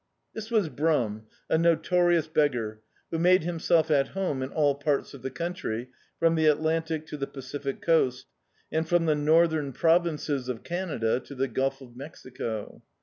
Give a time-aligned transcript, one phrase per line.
[0.33, 2.79] This was Brum, a notorious be^ar,
[3.11, 7.17] who made himself at home in all parts of the country, from the Atlantic to
[7.17, 8.25] the Pacific coast,
[8.71, 12.81] and from the north em provinces of Canada to the Gulf of Mexico.